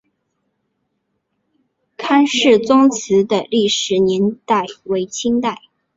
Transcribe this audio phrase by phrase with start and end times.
[1.95, 5.61] 康氏宗祠的历史年代为清代。